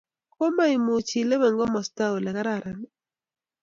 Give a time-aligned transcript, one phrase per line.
[0.35, 2.91] Komaimuch ilewen komasta ole kararan ii?